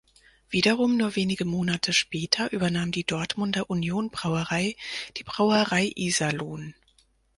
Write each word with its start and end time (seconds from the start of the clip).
Wiederum 0.49 0.97
nur 0.97 1.15
wenige 1.15 1.45
Monate 1.45 1.93
später 1.93 2.51
übernahm 2.53 2.91
die 2.91 3.03
Dortmunder 3.03 3.69
Union-Brauerei 3.69 4.75
die 5.17 5.23
Brauerei 5.23 5.91
Iserlohn. 5.95 6.73